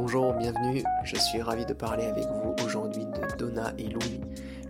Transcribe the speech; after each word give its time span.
Bonjour, 0.00 0.32
bienvenue, 0.32 0.84
je 1.02 1.16
suis 1.16 1.42
ravi 1.42 1.66
de 1.66 1.72
parler 1.72 2.04
avec 2.04 2.24
vous 2.24 2.54
aujourd'hui 2.64 3.04
de 3.04 3.36
Donna 3.36 3.72
et 3.78 3.88
Louis, 3.88 4.20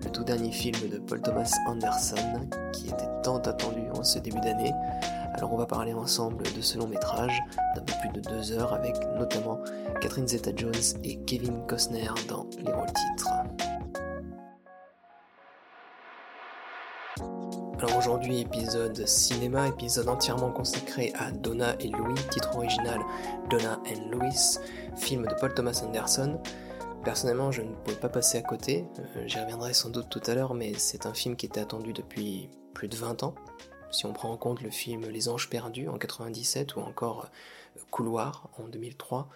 le 0.03 0.11
tout 0.11 0.25
dernier 0.25 0.51
film 0.51 0.89
de 0.89 0.97
Paul 0.97 1.21
Thomas 1.21 1.53
Anderson 1.67 2.49
qui 2.73 2.89
était 2.89 3.11
tant 3.23 3.37
attendu 3.37 3.83
en 3.93 4.03
ce 4.05 4.19
début 4.21 4.41
d'année. 4.41 4.73
Alors 5.35 5.53
on 5.53 5.59
va 5.59 5.67
parler 5.67 5.93
ensemble 5.93 6.45
de 6.45 6.63
ce 6.63 6.79
long 6.79 6.87
métrage 6.87 7.39
d'un 7.77 7.83
peu 7.83 7.93
plus 8.01 8.23
de 8.23 8.27
deux 8.27 8.53
heures 8.53 8.73
avec 8.73 8.95
notamment 9.19 9.61
Catherine 10.01 10.27
Zeta-Jones 10.27 10.97
et 11.05 11.17
Kevin 11.27 11.61
Costner 11.67 12.09
dans 12.27 12.47
les 12.65 12.73
rôles 12.73 12.87
titres. 12.87 13.29
Alors 17.81 17.97
aujourd'hui, 17.97 18.41
épisode 18.41 19.07
cinéma, 19.07 19.69
épisode 19.69 20.09
entièrement 20.09 20.51
consacré 20.51 21.13
à 21.15 21.31
Donna 21.31 21.77
et 21.79 21.87
Louis, 21.87 22.17
titre 22.29 22.57
original 22.57 22.99
Donna 23.51 23.81
and 23.87 24.11
Louis, 24.11 24.59
film 24.97 25.25
de 25.25 25.35
Paul 25.39 25.55
Thomas 25.55 25.81
Anderson. 25.87 26.41
Personnellement, 27.05 27.53
je 27.53 27.63
ne 27.63 27.73
pouvais 27.73 27.97
pas 27.97 28.09
passer 28.09 28.37
à 28.37 28.43
côté, 28.43 28.85
euh, 28.99 29.23
j'y 29.29 29.39
reviendrai 29.39 29.75
sans 29.75 29.91
doute 29.91 30.09
tout 30.09 30.21
à 30.27 30.35
l'heure, 30.35 30.55
mais 30.55 30.75
c'est 30.75 31.07
un 31.07 31.15
film 31.15 31.37
qui 31.37 31.47
était 31.47 31.61
attendu 31.61 31.93
depuis 31.93 32.51
plus 32.75 32.89
de 32.89 32.97
20 32.97 33.23
ans. 33.23 33.37
Si 33.93 34.07
on 34.07 34.13
prend 34.13 34.33
en 34.33 34.37
compte 34.37 34.61
le 34.61 34.71
film 34.71 35.07
Les 35.09 35.29
Anges 35.29 35.49
Perdus 35.49 35.89
en 35.89 35.99
97 35.99 36.75
ou 36.75 36.81
encore 36.81 37.27
euh, 37.77 37.81
Couloir 37.93 38.51
en 38.59 38.67
2003, 38.67 39.29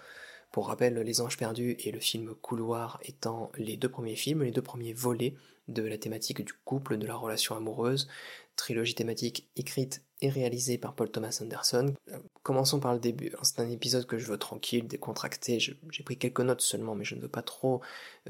pour 0.51 0.67
rappel, 0.67 0.95
Les 0.95 1.20
Anges 1.20 1.37
Perdus 1.37 1.77
et 1.79 1.93
le 1.93 2.01
film 2.01 2.34
Couloir 2.43 2.98
étant 3.05 3.53
les 3.56 3.77
deux 3.77 3.89
premiers 3.89 4.17
films, 4.17 4.43
les 4.43 4.51
deux 4.51 4.62
premiers 4.62 4.93
volets 4.93 5.34
de 5.73 5.83
la 5.83 5.99
thématique 5.99 6.45
du 6.45 6.53
couple, 6.65 6.99
de 6.99 7.07
la 7.07 7.15
relation 7.15 7.57
amoureuse, 7.57 8.09
trilogie 8.57 8.95
thématique 8.95 9.49
écrite 9.57 10.03
et 10.21 10.29
réalisée 10.29 10.79
par 10.79 10.95
Paul 10.95 11.11
Thomas 11.11 11.39
Anderson. 11.43 11.95
Euh, 12.11 12.19
commençons 12.43 12.81
par 12.81 12.95
le 12.95 13.01
début. 13.01 13.33
C'est 13.42 13.61
un 13.61 13.69
épisode 13.69 14.06
que 14.06 14.19
je 14.19 14.27
veux 14.27 14.39
tranquille, 14.39 14.87
décontracté. 14.87 15.59
J'ai 15.59 16.03
pris 16.05 16.17
quelques 16.17 16.41
notes 16.41 16.61
seulement, 16.61 16.95
mais 16.95 17.05
je 17.05 17.15
ne 17.15 17.20
veux 17.20 17.28
pas 17.28 17.43
trop 17.43 17.81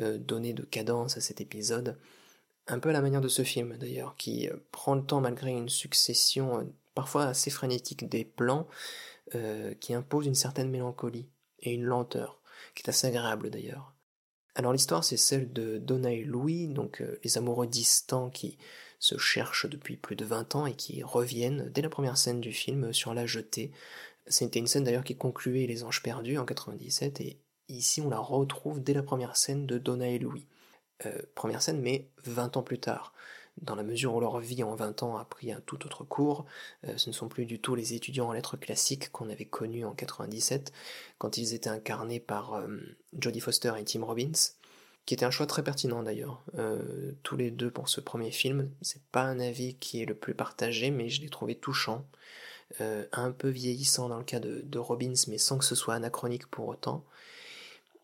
euh, 0.01 0.19
donner 0.19 0.55
de 0.55 0.63
cadence 0.63 1.17
à 1.17 1.21
cet 1.21 1.41
épisode. 1.41 1.99
Un 2.67 2.79
peu 2.79 2.91
à 2.91 2.93
la 2.93 3.03
manière 3.03 3.21
de 3.21 3.29
ce 3.29 3.43
film 3.43 3.77
d'ailleurs, 3.77 4.17
qui 4.17 4.49
euh, 4.49 4.57
prend 4.71 4.95
le 4.95 5.05
temps 5.05 5.21
malgré 5.21 5.51
une 5.51 5.69
succession 5.69 6.73
parfois 6.95 7.25
assez 7.25 7.51
frénétique 7.51 8.09
des 8.09 8.25
plans, 8.25 8.67
qui 9.81 9.95
impose 9.95 10.27
une 10.27 10.35
certaine 10.35 10.69
mélancolie 10.69 11.27
et 11.61 11.73
une 11.73 11.85
lenteur, 11.85 12.39
qui 12.75 12.83
est 12.83 12.91
assez 12.91 13.07
agréable 13.07 13.49
d'ailleurs. 13.49 13.92
Alors 14.55 14.73
l'histoire 14.73 15.03
c'est 15.03 15.17
celle 15.17 15.53
de 15.53 15.79
Donna 15.79 16.13
et 16.13 16.25
Louis, 16.25 16.69
donc 16.69 17.01
euh, 17.01 17.19
les 17.25 17.39
amoureux 17.39 17.67
distants 17.67 18.29
qui 18.29 18.59
se 18.99 19.17
cherchent 19.17 19.67
depuis 19.69 19.97
plus 19.97 20.15
de 20.15 20.25
20 20.25 20.55
ans 20.57 20.67
et 20.67 20.75
qui 20.75 21.03
reviennent 21.03 21.71
dès 21.71 21.83
la 21.83 21.89
première 21.89 22.19
scène 22.19 22.41
du 22.41 22.53
film 22.53 22.93
sur 22.93 23.15
la 23.15 23.27
jetée. 23.27 23.73
C'était 24.27 24.59
une 24.61 24.67
scène 24.67 24.85
d'ailleurs 24.85 25.05
qui 25.05 25.17
concluait 25.17 25.67
Les 25.67 25.83
Anges 25.85 26.03
Perdus 26.03 26.39
en 26.39 26.45
97 26.45 27.21
et 27.21 27.41
ici 27.69 28.01
on 28.01 28.11
la 28.11 28.19
retrouve 28.19 28.83
dès 28.83 28.95
la 28.95 29.03
première 29.03 29.37
scène 29.37 29.67
de 29.67 29.79
Donna 29.79 30.09
et 30.09 30.19
Louis. 30.19 30.47
Euh, 31.07 31.23
première 31.35 31.63
scène 31.63 31.81
mais 31.81 32.09
20 32.25 32.59
ans 32.59 32.63
plus 32.63 32.79
tard 32.79 33.15
dans 33.61 33.75
la 33.75 33.83
mesure 33.83 34.15
où 34.15 34.21
leur 34.21 34.39
vie 34.41 34.63
en 34.63 34.75
20 34.75 35.03
ans 35.03 35.17
a 35.17 35.25
pris 35.25 35.53
un 35.53 35.61
tout 35.61 35.85
autre 35.85 36.05
cours. 36.05 36.47
Euh, 36.87 36.97
ce 36.97 37.11
ne 37.11 37.15
sont 37.15 37.29
plus 37.29 37.45
du 37.45 37.61
tout 37.61 37.75
les 37.75 37.95
étudiants 37.95 38.29
en 38.29 38.33
lettres 38.33 38.57
classiques 38.57 39.13
qu'on 39.13 39.29
avait 39.29 39.45
connus 39.45 39.85
en 39.85 39.93
97, 39.93 40.73
quand 41.19 41.37
ils 41.37 41.55
étaient 41.55 41.69
incarnés 41.69 42.21
par 42.21 42.55
euh, 42.55 42.67
Jodie 43.19 43.41
Foster 43.41 43.73
et 43.79 43.85
Tim 43.85 44.05
Robbins, 44.05 44.33
qui 45.05 45.15
était 45.15 45.25
un 45.25 45.31
choix 45.31 45.47
très 45.47 45.63
pertinent 45.63 46.03
d'ailleurs. 46.03 46.43
Euh, 46.59 47.13
tous 47.23 47.37
les 47.37 47.51
deux 47.51 47.71
pour 47.71 47.89
ce 47.89 48.01
premier 48.01 48.31
film. 48.31 48.71
C'est 48.81 49.03
pas 49.13 49.23
un 49.23 49.39
avis 49.39 49.75
qui 49.75 50.01
est 50.03 50.07
le 50.07 50.15
plus 50.15 50.35
partagé, 50.35 50.91
mais 50.91 51.09
je 51.09 51.21
l'ai 51.21 51.31
trouvé 51.31 51.55
touchant. 51.55 52.07
un 52.81 53.33
peu 53.33 53.49
vieillissant 53.51 54.09
dans 54.09 54.17
le 54.17 54.25
cas 54.25 54.41
de, 54.41 54.79
Robbins, 54.79 55.13
mais 55.29 55.37
sans 55.37 55.59
que 55.59 55.65
ce 55.65 55.75
soit 55.75 55.95
anachronique 55.95 56.47
pour 56.47 56.69
autant. 56.69 57.05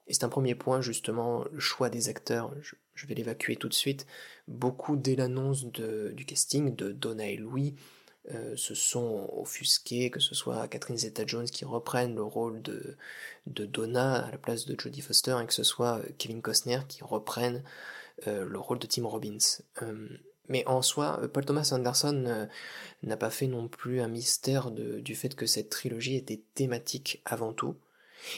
Et 0.09 0.15
c'est 0.15 0.25
un 0.25 0.29
premier 0.29 0.55
point, 0.55 0.83
justement, 0.83 1.45
le 1.51 1.61
choix 1.61 1.89
des 1.89 2.11
acteurs. 2.11 2.53
Vais 3.07 3.15
l'évacuer 3.15 3.57
tout 3.57 3.69
de 3.69 3.75
suite. 3.75 4.07
Beaucoup, 4.47 4.97
dès 4.97 5.17
l'annonce 5.17 5.65
du 5.65 6.25
casting 6.25 6.75
de 6.75 6.93
Donna 6.93 7.29
et 7.29 7.37
Louis, 7.37 7.75
euh, 8.35 8.57
se 8.57 8.75
sont 8.75 9.31
offusqués, 9.33 10.11
que 10.11 10.21
ce 10.21 10.35
soit 10.35 10.69
Catherine 10.69 10.99
Zeta-Jones 10.99 11.47
qui 11.47 11.65
reprenne 11.65 12.15
le 12.15 12.23
rôle 12.23 12.61
de, 12.61 12.99
de 13.47 13.65
Donna 13.65 14.27
à 14.27 14.31
la 14.31 14.37
place 14.37 14.67
de 14.67 14.79
Jodie 14.79 15.01
Foster, 15.01 15.39
et 15.43 15.47
que 15.47 15.55
ce 15.55 15.63
soit 15.63 16.01
euh, 16.01 16.09
Kevin 16.19 16.43
Costner 16.43 16.81
qui 16.89 17.03
reprenne 17.05 17.63
euh, 18.27 18.45
le 18.45 18.59
rôle 18.59 18.79
de 18.81 18.87
Tim 18.87 19.07
Robbins. 19.07 19.63
mais 20.49 20.63
en 20.67 20.83
soi, 20.83 21.23
Paul 21.33 21.47
Thomas 21.47 21.71
Anderson 21.73 22.49
n'a 23.03 23.17
pas 23.17 23.31
fait 23.31 23.47
non 23.47 23.67
plus 23.69 24.01
un 24.03 24.09
mystère 24.09 24.71
du 24.73 25.15
fait 25.15 25.35
que 25.35 25.47
cette 25.47 25.71
trilogie 25.71 26.17
était 26.17 26.43
thématique 26.55 27.23
avant 27.25 27.55
tout 27.55 27.77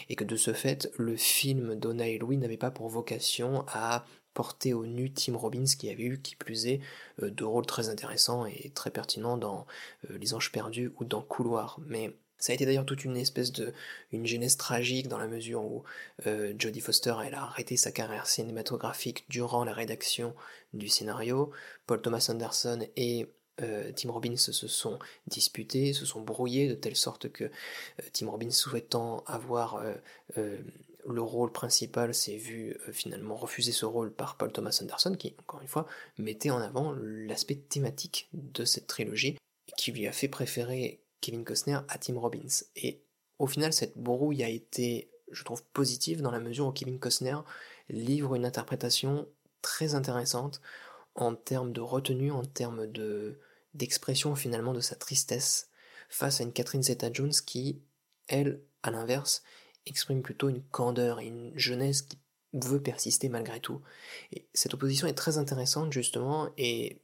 et 0.09 0.17
que 0.17 0.25
de 0.25 0.37
ce 0.37 0.53
fait, 0.53 0.91
le 0.99 1.17
film 1.17 1.75
Donna 1.75 2.07
et 2.07 2.19
Louis 2.19 2.37
n'avait 2.37 2.57
pas 2.57 2.71
pour 2.71 2.89
vocation 2.89 3.65
à 3.69 4.05
porter 4.35 4.75
au 4.75 4.87
nu 4.87 5.13
Tim 5.13 5.37
Robbins 5.37 5.65
qui 5.65 5.91
avait 5.91 6.05
eu, 6.05 6.21
qui 6.21 6.37
plus 6.37 6.67
est, 6.67 6.81
euh, 7.23 7.31
deux 7.31 7.47
rôles 7.47 7.67
très 7.67 7.89
intéressants 7.89 8.47
et 8.47 8.71
très 8.75 8.91
pertinents 8.91 9.37
dans 9.37 9.67
euh, 10.11 10.19
Les 10.19 10.35
Anges 10.35 10.53
Perdus 10.53 10.93
ou 10.99 11.05
dans 11.05 11.23
Couloir. 11.23 11.79
Mais 11.87 12.17
ça 12.39 12.53
a 12.53 12.55
été 12.55 12.65
d'ailleurs 12.65 12.87
toute 12.87 13.05
une 13.05 13.17
espèce 13.17 13.53
de 13.53 13.75
une 14.13 14.27
genèse 14.27 14.57
tragique 14.57 15.09
dans 15.09 15.19
la 15.19 15.27
mesure 15.27 15.65
où 15.65 15.83
euh, 16.27 16.55
Jodie 16.59 16.81
Foster 16.81 17.15
elle 17.25 17.35
a 17.35 17.43
arrêté 17.43 17.77
sa 17.77 17.93
carrière 17.93 18.27
cinématographique 18.27 19.27
durant 19.29 19.65
la 19.65 19.73
rédaction 19.73 20.35
du 20.73 20.89
scénario. 20.89 21.51
Paul 21.87 22.01
Thomas 22.01 22.27
Anderson 22.31 22.87
et 22.97 23.27
Tim 23.95 24.11
Robbins 24.11 24.39
se 24.39 24.53
sont 24.53 24.99
disputés, 25.27 25.93
se 25.93 26.07
sont 26.07 26.23
brouillés 26.23 26.67
de 26.67 26.73
telle 26.73 26.97
sorte 26.97 27.31
que 27.31 27.51
Tim 28.15 28.31
Robbins 28.31 28.51
souhaitant 28.51 29.23
avoir 29.27 29.85
le 31.11 31.23
rôle 31.23 31.53
principal 31.53 32.15
s'est 32.15 32.37
vu 32.37 32.77
finalement 32.93 33.37
refuser 33.37 33.73
ce 33.73 33.85
rôle 33.85 34.13
par 34.13 34.37
Paul 34.37 34.53
Thomas 34.53 34.79
Anderson 34.83 35.15
qui, 35.19 35.35
encore 35.39 35.61
une 35.61 35.69
fois, 35.69 35.87
mettait 36.19 36.51
en 36.51 36.61
avant 36.61 36.93
l'aspect 36.93 37.57
thématique 37.57 38.29
de 38.33 38.65
cette 38.65 38.87
trilogie 38.87 39.37
qui 39.77 39.93
lui 39.93 40.07
a 40.07 40.13
fait 40.13 40.29
préférer 40.29 41.03
Kevin 41.21 41.45
Costner 41.45 41.79
à 41.89 41.99
Tim 41.99 42.19
Robbins. 42.19 42.65
Et 42.77 43.03
au 43.39 43.47
final, 43.47 43.73
cette 43.73 43.97
brouille 43.97 44.43
a 44.43 44.49
été, 44.49 45.11
je 45.31 45.45
trouve, 45.45 45.63
positive 45.73 46.23
dans 46.23 46.31
la 46.31 46.41
mesure 46.41 46.67
où 46.67 46.73
Kevin 46.73 46.99
Costner 46.99 47.37
livre 47.89 48.35
une 48.35 48.45
interprétation 48.45 49.29
très 49.63 49.95
intéressante 49.95 50.61
en 51.15 51.35
termes 51.35 51.73
de 51.73 51.81
retenue, 51.81 52.33
en 52.33 52.45
termes 52.45 52.87
de, 52.87 53.39
d'expression 53.75 54.35
finalement 54.35 54.73
de 54.73 54.81
sa 54.81 54.97
tristesse 54.97 55.69
face 56.09 56.41
à 56.41 56.45
une 56.45 56.53
Catherine 56.53 56.83
Zeta-Jones 56.83 57.33
qui, 57.47 57.81
elle, 58.29 58.61
à 58.83 58.91
l'inverse, 58.91 59.43
exprime 59.87 60.23
plutôt 60.23 60.49
une 60.49 60.63
candeur 60.63 61.21
et 61.21 61.27
une 61.27 61.53
jeunesse 61.57 62.03
qui 62.03 62.19
veut 62.53 62.83
persister 62.83 63.29
malgré 63.29 63.61
tout. 63.61 63.81
Et 64.33 64.49
cette 64.55 64.75
opposition 64.75 65.07
est 65.07 65.15
très 65.15 65.39
intéressante 65.39 65.93
justement 65.93 66.51
et 66.59 67.01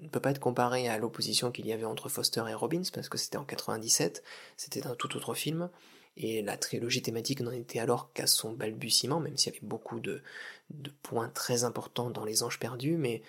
ne 0.00 0.08
peut 0.08 0.20
pas 0.20 0.30
être 0.30 0.40
comparée 0.40 0.88
à 0.88 0.98
l'opposition 0.98 1.50
qu'il 1.50 1.66
y 1.66 1.72
avait 1.72 1.84
entre 1.84 2.08
Foster 2.08 2.44
et 2.48 2.54
Robbins 2.54 2.82
parce 2.92 3.08
que 3.08 3.18
c'était 3.18 3.38
en 3.38 3.44
97, 3.44 4.22
c'était 4.56 4.86
un 4.86 4.94
tout 4.94 5.16
autre 5.16 5.34
film 5.34 5.70
et 6.16 6.42
la 6.42 6.56
trilogie 6.56 7.02
thématique 7.02 7.40
n'en 7.40 7.52
était 7.52 7.78
alors 7.78 8.12
qu'à 8.12 8.26
son 8.26 8.52
balbutiement, 8.52 9.20
même 9.20 9.36
s'il 9.36 9.52
y 9.52 9.56
avait 9.56 9.66
beaucoup 9.66 10.00
de, 10.00 10.20
de 10.70 10.90
points 11.02 11.28
très 11.28 11.62
importants 11.62 12.10
dans 12.10 12.24
Les 12.24 12.42
Anges 12.42 12.58
Perdus, 12.58 12.96
mais 12.96 13.22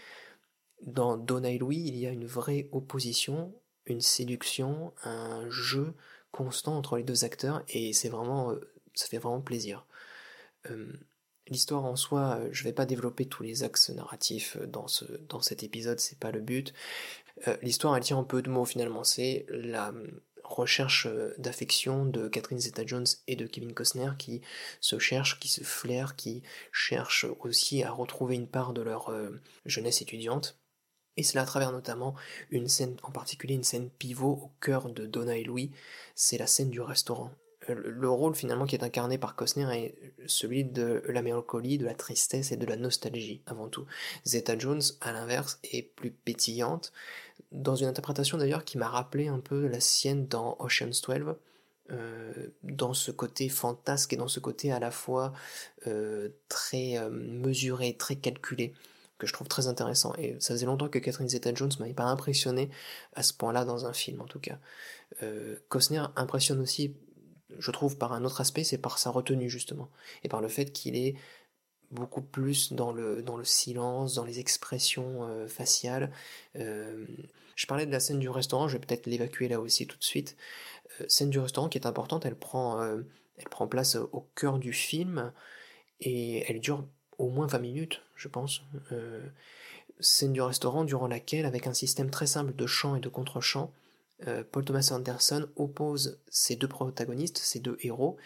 dans 0.82 1.16
Donna 1.16 1.52
et 1.52 1.60
Louis, 1.60 1.78
il 1.78 1.98
y 1.98 2.08
a 2.08 2.12
une 2.12 2.26
vraie 2.26 2.68
opposition, 2.72 3.54
une 3.86 4.02
séduction, 4.02 4.94
un 5.04 5.48
jeu 5.50 5.94
constant 6.32 6.78
entre 6.78 6.98
les 6.98 7.04
deux 7.04 7.26
acteurs, 7.26 7.64
et 7.70 7.94
c'est 7.94 8.10
vraiment, 8.10 8.52
euh, 8.52 8.72
ça 8.94 9.08
fait 9.08 9.18
vraiment 9.18 9.42
plaisir. 9.42 9.86
Euh, 10.70 10.94
l'histoire 11.48 11.86
en 11.86 11.96
soi, 11.96 12.38
euh, 12.40 12.50
je 12.52 12.64
vais 12.64 12.74
pas 12.74 12.86
développer 12.86 13.26
tous 13.26 13.44
les 13.44 13.64
axes 13.64 13.90
narratifs 13.90 14.58
dans, 14.68 14.88
ce, 14.88 15.06
dans 15.28 15.42
cet 15.42 15.64
épisode, 15.64 16.00
c'est 16.00 16.20
pas 16.20 16.32
le 16.32 16.42
but. 16.42 16.74
L'histoire, 17.62 17.96
elle 17.96 18.04
tient 18.04 18.18
en 18.18 18.26
peu 18.26 18.42
de 18.42 18.50
mots 18.50 18.66
finalement, 18.66 19.06
c'est 19.06 19.46
la 19.48 19.94
recherche 20.44 21.08
d'affection 21.38 22.06
de 22.06 22.28
Catherine 22.28 22.60
Zeta-Jones 22.60 23.06
et 23.28 23.38
de 23.38 23.48
Kevin 23.48 23.74
Costner 23.74 24.12
qui 24.18 24.42
se 24.82 25.00
cherchent, 25.00 25.40
qui 25.40 25.48
se 25.48 25.64
flairent, 25.64 26.18
qui 26.18 26.44
cherchent 26.74 27.28
aussi 27.40 27.82
à 27.82 27.92
retrouver 27.92 28.36
une 28.36 28.50
part 28.50 28.74
de 28.74 28.82
leur 28.82 29.16
jeunesse 29.66 30.02
étudiante 30.02 30.60
et 31.20 31.24
cela 31.24 31.42
à 31.42 31.46
travers 31.46 31.74
notamment 31.74 32.16
une 32.50 32.70
scène, 32.70 32.96
en 33.04 33.12
particulier 33.12 33.54
une 33.54 33.64
scène 33.66 33.90
pivot 33.90 34.40
au 34.42 34.52
cœur 34.62 34.90
de 34.90 35.06
Donna 35.06 35.36
et 35.36 35.44
Louis, 35.44 35.70
c'est 36.16 36.38
la 36.38 36.48
scène 36.48 36.70
du 36.70 36.80
restaurant. 36.80 37.30
Euh, 37.70 37.76
le 37.86 38.10
rôle 38.10 38.36
finalement 38.36 38.66
qui 38.66 38.76
est 38.76 38.84
incarné 38.84 39.18
par 39.18 39.36
Costner 39.36 39.68
est 39.74 39.96
celui 40.28 40.64
de 40.64 41.04
la 41.08 41.22
mélancolie, 41.22 41.78
de 41.78 41.86
la 41.86 41.94
tristesse 41.94 42.52
et 42.52 42.58
de 42.58 42.66
la 42.66 42.76
nostalgie 42.76 43.42
avant 43.46 43.68
tout. 43.68 43.86
Zeta 44.26 44.58
Jones, 44.58 44.82
à 45.02 45.12
l'inverse, 45.12 45.60
est 45.64 45.84
plus 45.84 46.12
pétillante, 46.12 46.92
dans 47.52 47.76
une 47.76 47.88
interprétation 47.88 48.38
d'ailleurs 48.38 48.66
qui 48.66 48.78
m'a 48.78 48.90
rappelé 48.90 49.28
un 49.28 49.40
peu 49.40 49.68
la 49.68 49.80
sienne 49.80 50.28
dans 50.28 50.58
Ocean's 50.60 51.02
12, 51.02 51.36
euh, 51.92 52.34
dans 52.64 52.94
ce 52.94 53.12
côté 53.12 53.50
fantasque 53.50 54.14
et 54.14 54.18
dans 54.18 54.28
ce 54.28 54.40
côté 54.40 54.72
à 54.72 54.80
la 54.80 54.92
fois 54.92 55.34
euh, 55.88 56.30
très 56.48 57.00
mesuré, 57.10 57.96
très 57.98 58.16
calculé 58.16 58.74
que 59.20 59.28
je 59.28 59.34
trouve 59.34 59.48
très 59.48 59.68
intéressant. 59.68 60.14
Et 60.18 60.36
ça 60.40 60.54
faisait 60.54 60.66
longtemps 60.66 60.88
que 60.88 60.98
Catherine 60.98 61.30
Zeta-Jones 61.30 61.72
m'avait 61.80 61.94
pas 61.94 62.06
impressionné 62.06 62.70
à 63.14 63.22
ce 63.22 63.34
point-là 63.34 63.66
dans 63.66 63.86
un 63.86 63.94
film, 63.94 64.22
en 64.22 64.26
tout 64.26 64.40
cas. 64.40 64.58
Euh, 65.22 65.58
Costner 65.68 66.06
impressionne 66.16 66.62
aussi 66.62 66.96
je 67.58 67.72
trouve 67.72 67.98
par 67.98 68.14
un 68.14 68.24
autre 68.24 68.42
aspect, 68.42 68.64
c'est 68.64 68.78
par 68.78 69.00
sa 69.00 69.10
retenue 69.10 69.50
justement, 69.50 69.90
et 70.24 70.30
par 70.30 70.42
le 70.42 70.48
fait 70.48 70.72
qu'il 70.72 70.96
est 70.96 71.16
beaucoup 71.92 72.22
plus 72.22 72.74
dans 72.74 72.92
le, 72.92 73.22
dans 73.22 73.38
le 73.38 73.46
silence, 73.46 74.16
dans 74.16 74.26
les 74.26 74.40
expressions 74.40 75.24
euh, 75.24 75.48
faciales. 75.48 76.12
Euh, 76.56 77.06
je 77.56 77.66
parlais 77.66 77.86
de 77.86 77.92
la 77.92 78.00
scène 78.00 78.20
du 78.20 78.30
restaurant, 78.30 78.68
je 78.68 78.78
vais 78.78 78.86
peut-être 78.86 79.08
l'évacuer 79.08 79.48
là 79.48 79.60
aussi 79.60 79.88
tout 79.88 79.98
de 79.98 80.04
suite. 80.04 80.38
Euh, 81.02 81.06
scène 81.08 81.30
du 81.30 81.40
restaurant 81.40 81.70
qui 81.70 81.78
est 81.78 81.88
importante, 81.88 82.26
elle 82.26 82.36
prend, 82.36 82.82
elle 82.84 83.50
prend 83.50 83.68
place 83.68 83.96
au 83.96 84.28
cœur 84.36 84.60
du 84.60 84.74
film 84.74 85.32
et 86.00 86.50
elle 86.50 86.60
dure 86.60 86.86
au 87.18 87.30
moins 87.30 87.48
20 87.48 87.60
minutes, 87.60 88.02
je 88.16 88.28
pense. 88.28 88.62
scène 90.00 90.32
du 90.32 90.42
restaurant 90.42 90.86
durant 90.86 91.08
laquelle, 91.08 91.46
avec 91.46 91.68
un 91.68 91.74
système 91.74 92.10
très 92.10 92.28
simple 92.28 92.56
de 92.56 92.68
chant 92.68 92.96
et 92.96 93.02
de 93.02 93.10
contre-chant, 93.10 93.74
Paul 94.52 94.66
Thomas 94.66 94.90
Anderson 94.92 95.48
oppose 95.56 96.20
ces 96.30 96.56
deux 96.56 96.68
protagonistes, 96.68 97.38
ces 97.38 97.60
deux 97.60 97.78
héros, 97.82 98.18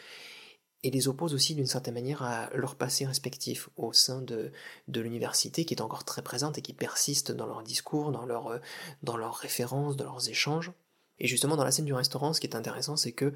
et 0.83 0.91
les 0.91 1.07
oppose 1.07 1.33
aussi 1.33 1.55
d'une 1.55 1.65
certaine 1.65 1.93
manière 1.93 2.23
à 2.23 2.49
leur 2.53 2.75
passé 2.75 3.05
respectif 3.05 3.69
au 3.77 3.93
sein 3.93 4.21
de, 4.21 4.51
de 4.89 5.01
l'université 5.01 5.65
qui 5.65 5.73
est 5.73 5.81
encore 5.81 6.03
très 6.03 6.21
présente 6.21 6.57
et 6.57 6.61
qui 6.61 6.73
persiste 6.73 7.31
dans 7.31 7.47
leurs 7.47 7.63
discours, 7.63 8.11
dans, 8.11 8.25
leur, 8.25 8.47
euh, 8.47 8.59
leurs 9.01 9.35
références, 9.35 9.95
dans 9.95 10.05
leurs 10.05 10.29
échanges. 10.29 10.71
Et 11.19 11.27
justement, 11.27 11.55
dans 11.55 11.63
la 11.63 11.71
scène 11.71 11.85
du 11.85 11.93
restaurant, 11.93 12.33
ce 12.33 12.41
qui 12.41 12.47
est 12.47 12.55
intéressant, 12.55 12.97
c'est 12.97 13.13
que, 13.13 13.33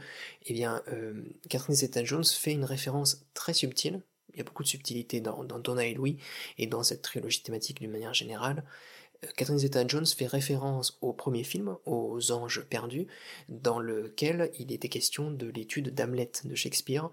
eh 0.48 0.66
euh, 0.66 1.24
Catherine 1.50 1.76
Zeta-Jones 1.76 2.26
fait 2.26 2.52
une 2.52 2.66
référence 2.66 3.26
très 3.34 3.54
subtile. 3.54 4.02
Il 4.34 4.40
y 4.40 4.42
a 4.42 4.44
beaucoup 4.44 4.64
de 4.64 4.68
subtilité 4.68 5.22
dans, 5.22 5.44
dans 5.46 5.60
Donna 5.60 5.86
et 5.86 5.94
Louis 5.94 6.18
et 6.58 6.68
dans 6.68 6.84
cette 6.84 7.02
trilogie 7.02 7.44
thématique 7.44 7.80
d'une 7.80 7.92
manière 7.92 8.14
générale. 8.14 8.66
Catherine 9.36 9.58
Zeta-Jones 9.58 10.06
fait 10.06 10.28
référence 10.28 10.98
au 11.02 11.14
premier 11.14 11.44
film, 11.44 11.76
aux 11.86 12.32
Anges 12.32 12.64
perdus, 12.70 13.08
dans 13.50 13.80
lequel 13.80 14.52
il 14.60 14.72
était 14.72 14.90
question 14.90 15.32
de 15.32 15.48
l'étude 15.48 15.94
d'Hamlet 15.94 16.32
de 16.44 16.56
Shakespeare, 16.56 17.10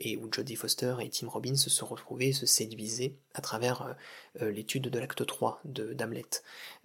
et 0.00 0.16
où 0.16 0.28
Jodie 0.32 0.56
Foster 0.56 0.96
et 1.00 1.10
Tim 1.10 1.28
Robbins 1.28 1.56
se 1.56 1.84
retrouvaient, 1.84 2.32
se 2.32 2.46
séduisaient 2.46 3.14
à 3.34 3.40
travers 3.40 3.82
euh, 3.82 3.92
euh, 4.42 4.50
l'étude 4.50 4.88
de 4.88 4.98
l'acte 4.98 5.24
3 5.24 5.60
d'Hamlet. 5.64 6.26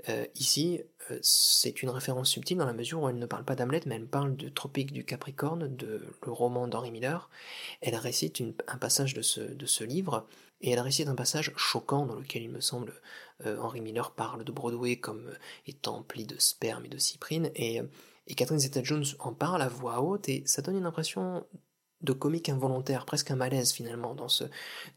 Euh, 0.09 0.25
ici, 0.35 0.81
c'est 1.21 1.81
une 1.81 1.89
référence 1.89 2.29
subtile 2.29 2.57
dans 2.57 2.65
la 2.65 2.73
mesure 2.73 3.01
où 3.01 3.09
elle 3.09 3.19
ne 3.19 3.25
parle 3.25 3.43
pas 3.43 3.55
d'Hamlet, 3.55 3.81
mais 3.85 3.95
elle 3.95 4.07
parle 4.07 4.35
du 4.35 4.51
Tropique 4.53 4.93
du 4.93 5.03
Capricorne, 5.03 5.75
de 5.75 6.05
le 6.25 6.31
roman 6.31 6.67
d'Henry 6.67 6.91
Miller. 6.91 7.29
Elle 7.81 7.95
récite 7.95 8.41
un 8.67 8.77
passage 8.77 9.13
de 9.13 9.21
ce 9.21 9.83
livre, 9.83 10.25
et 10.61 10.71
elle 10.71 10.79
récite 10.79 11.07
un 11.07 11.15
passage 11.15 11.51
choquant 11.55 12.05
dans 12.05 12.15
lequel 12.15 12.43
il 12.43 12.49
me 12.49 12.61
semble 12.61 12.93
euh, 13.45 13.57
Henry 13.59 13.81
Miller 13.81 14.11
parle 14.11 14.43
de 14.43 14.51
Broadway 14.51 14.97
comme 14.97 15.27
euh, 15.27 15.35
étant 15.67 15.97
empli 15.97 16.25
de 16.25 16.35
sperme 16.39 16.85
et 16.85 16.89
de 16.89 16.97
cyprine, 16.97 17.51
et, 17.55 17.79
euh, 17.81 17.85
et 18.27 18.35
Catherine 18.35 18.59
Zeta-Jones 18.59 19.05
en 19.19 19.33
parle 19.33 19.61
à 19.61 19.67
voix 19.67 20.01
haute, 20.01 20.29
et 20.29 20.43
ça 20.45 20.61
donne 20.61 20.77
une 20.77 20.85
impression 20.85 21.45
de 22.01 22.13
comique 22.13 22.49
involontaire, 22.49 23.05
presque 23.05 23.29
un 23.31 23.35
malaise 23.35 23.71
finalement 23.73 24.15
dans, 24.15 24.29
ce, 24.29 24.43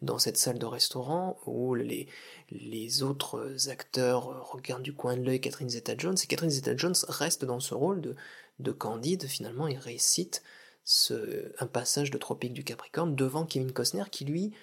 dans 0.00 0.18
cette 0.18 0.38
salle 0.38 0.58
de 0.58 0.66
restaurant 0.66 1.38
où 1.44 1.74
les, 1.74 2.08
les 2.50 3.02
autres 3.02 3.68
acteurs 3.68 4.50
regardent 4.50 4.82
du 4.82 4.94
coin 4.94 5.16
de 5.16 5.22
l'œil 5.22 5.40
Catherine 5.40 5.68
Zeta-Jones. 5.68 6.16
Et 6.22 6.26
Catherine 6.26 6.50
Zeta-Jones 6.50 6.94
reste 7.08 7.44
dans 7.44 7.60
ce 7.60 7.74
rôle 7.74 8.00
de, 8.00 8.16
de 8.58 8.72
candide 8.72 9.26
finalement 9.26 9.68
et 9.68 9.76
récite 9.76 10.42
ce, 10.84 11.52
un 11.58 11.66
passage 11.66 12.10
de 12.10 12.16
Tropique 12.18 12.54
du 12.54 12.64
Capricorne 12.64 13.14
devant 13.14 13.44
Kevin 13.44 13.72
Costner 13.72 14.04
qui 14.10 14.24
lui 14.24 14.54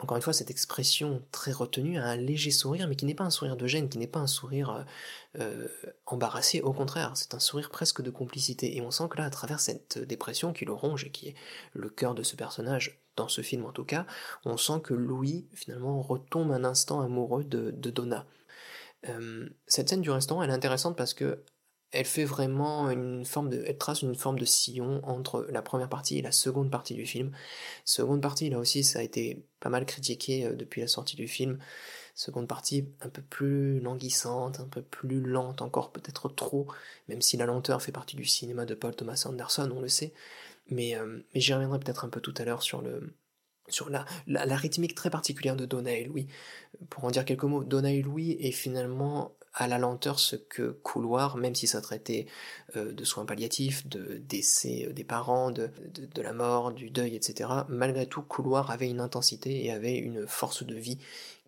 encore 0.00 0.16
une 0.16 0.22
fois, 0.22 0.32
cette 0.32 0.50
expression 0.50 1.22
très 1.30 1.52
retenue 1.52 1.98
a 1.98 2.04
un 2.04 2.16
léger 2.16 2.50
sourire, 2.50 2.88
mais 2.88 2.96
qui 2.96 3.06
n'est 3.06 3.14
pas 3.14 3.24
un 3.24 3.30
sourire 3.30 3.56
de 3.56 3.66
gêne, 3.66 3.88
qui 3.88 3.98
n'est 3.98 4.08
pas 4.08 4.18
un 4.18 4.26
sourire 4.26 4.70
euh, 4.70 4.82
euh, 5.40 5.68
embarrassé, 6.06 6.60
au 6.60 6.72
contraire, 6.72 7.12
c'est 7.14 7.34
un 7.34 7.38
sourire 7.38 7.70
presque 7.70 8.02
de 8.02 8.10
complicité. 8.10 8.76
Et 8.76 8.80
on 8.80 8.90
sent 8.90 9.04
que 9.08 9.18
là, 9.18 9.24
à 9.24 9.30
travers 9.30 9.60
cette 9.60 9.98
dépression 9.98 10.52
qui 10.52 10.64
le 10.64 10.72
ronge 10.72 11.04
et 11.04 11.10
qui 11.10 11.28
est 11.28 11.34
le 11.74 11.88
cœur 11.88 12.14
de 12.14 12.24
ce 12.24 12.34
personnage, 12.34 13.00
dans 13.16 13.28
ce 13.28 13.42
film 13.42 13.64
en 13.64 13.72
tout 13.72 13.84
cas, 13.84 14.04
on 14.44 14.56
sent 14.56 14.80
que 14.82 14.94
Louis, 14.94 15.46
finalement, 15.54 16.02
retombe 16.02 16.50
un 16.50 16.64
instant 16.64 17.00
amoureux 17.00 17.44
de, 17.44 17.70
Donna. 17.70 18.26
Euh, 19.08 19.48
cette 19.68 19.88
scène 19.88 20.00
du 20.00 20.10
restaurant, 20.10 20.42
elle 20.42 20.50
est 20.50 20.54
intéressante 20.54 20.96
parce 20.96 21.14
que 21.14 21.44
elle 21.94 22.04
fait 22.04 22.24
vraiment 22.24 22.90
une 22.90 23.24
forme 23.24 23.48
de, 23.50 23.70
trace 23.72 24.02
une 24.02 24.16
forme 24.16 24.38
de 24.38 24.44
sillon 24.44 25.00
entre 25.04 25.46
la 25.50 25.62
première 25.62 25.88
partie 25.88 26.18
et 26.18 26.22
la 26.22 26.32
seconde 26.32 26.70
partie 26.70 26.94
du 26.94 27.06
film. 27.06 27.30
Seconde 27.84 28.20
partie, 28.20 28.50
là 28.50 28.58
aussi, 28.58 28.82
ça 28.82 28.98
a 28.98 29.02
été 29.02 29.46
pas 29.60 29.70
mal 29.70 29.86
critiqué 29.86 30.44
euh, 30.44 30.54
depuis 30.54 30.80
la 30.80 30.88
sortie 30.88 31.16
du 31.16 31.28
film. 31.28 31.58
Seconde 32.14 32.48
partie 32.48 32.88
un 33.00 33.08
peu 33.08 33.22
plus 33.22 33.80
languissante, 33.80 34.60
un 34.60 34.66
peu 34.66 34.82
plus 34.82 35.20
lente, 35.20 35.62
encore 35.62 35.92
peut-être 35.92 36.28
trop, 36.28 36.66
même 37.08 37.22
si 37.22 37.36
la 37.36 37.46
lenteur 37.46 37.80
fait 37.80 37.92
partie 37.92 38.16
du 38.16 38.24
cinéma 38.24 38.64
de 38.66 38.74
Paul 38.74 38.94
Thomas 38.94 39.24
Anderson, 39.26 39.70
on 39.74 39.80
le 39.80 39.88
sait. 39.88 40.12
Mais, 40.70 40.96
euh, 40.96 41.20
j'y 41.34 41.52
reviendrai 41.54 41.78
peut-être 41.78 42.04
un 42.04 42.08
peu 42.08 42.20
tout 42.20 42.34
à 42.38 42.44
l'heure 42.44 42.62
sur 42.62 42.82
la, 43.90 44.04
la, 44.26 44.56
rythmique 44.56 44.94
très 44.94 45.10
particulière 45.10 45.56
de 45.56 45.66
Donna 45.66 45.92
et 45.92 46.04
Louis. 46.04 46.26
Pour 46.90 47.04
en 47.04 47.10
dire 47.10 47.24
quelques 47.24 47.44
mots, 47.44 47.64
Donna 47.64 47.92
et 47.92 48.02
Louis 48.02 48.36
est 48.40 48.52
finalement 48.52 49.36
à 49.54 49.68
la 49.68 49.78
lenteur 49.78 50.18
ce 50.18 50.36
que 50.36 50.72
Couloir, 50.82 51.36
même 51.36 51.54
si 51.54 51.66
ça 51.66 51.80
traitait 51.80 52.26
euh, 52.76 52.92
de 52.92 53.04
soins 53.04 53.24
palliatifs, 53.24 53.86
de 53.86 54.20
décès 54.28 54.86
euh, 54.88 54.92
des 54.92 55.04
parents, 55.04 55.50
de, 55.50 55.70
de, 55.94 56.22
la 56.22 56.32
mort, 56.32 56.72
du 56.72 56.90
deuil, 56.90 57.14
etc., 57.14 57.50
malgré 57.68 58.06
tout, 58.06 58.22
Couloir 58.22 58.70
avait 58.70 58.88
une 58.88 59.00
intensité 59.00 59.64
et 59.64 59.70
avait 59.70 59.96
une 59.96 60.26
force 60.26 60.64
de 60.64 60.74
vie 60.74 60.98